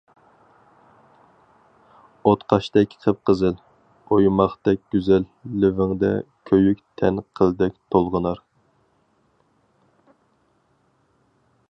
[2.29, 3.59] ئوتقاشتەك قىپقىزىل،
[4.15, 5.29] ئويماقتەك گۈزەل
[5.65, 6.11] لېۋىڭدە
[6.51, 8.43] كۆيۈك تەن قىلدەك تولغىنار.